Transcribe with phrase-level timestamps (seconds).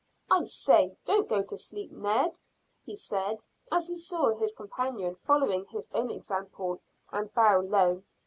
[0.31, 2.39] "I say, don't go to sleep, Ned,"
[2.83, 6.81] he said, as he saw his companion follow his own example
[7.11, 8.01] and bow low.